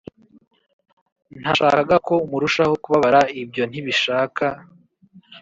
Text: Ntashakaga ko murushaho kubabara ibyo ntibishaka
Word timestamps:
Ntashakaga 1.39 1.95
ko 2.07 2.15
murushaho 2.29 2.73
kubabara 2.83 3.21
ibyo 3.41 3.63
ntibishaka 3.69 4.45